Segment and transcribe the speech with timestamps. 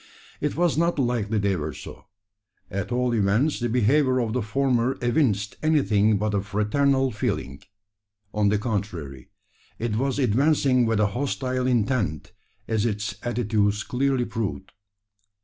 [0.39, 2.05] It was not likely they were so.
[2.71, 7.61] At all events the behaviour of the former evinced anything but a fraternal feeling.
[8.33, 9.29] On the contrary,
[9.77, 12.31] it was advancing with a hostile intent,
[12.67, 14.71] as its attitudes clearly proved.